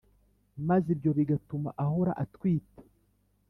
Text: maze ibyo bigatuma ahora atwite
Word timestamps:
maze 0.67 0.87
ibyo 0.95 1.11
bigatuma 1.17 1.69
ahora 1.83 2.11
atwite 2.23 2.81